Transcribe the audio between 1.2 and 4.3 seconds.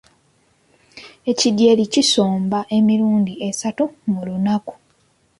Ekidyeri kisomba emirundi esatu mu